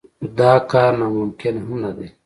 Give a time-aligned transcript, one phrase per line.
[0.19, 2.07] خو دا کار ناممکن هم نه دی.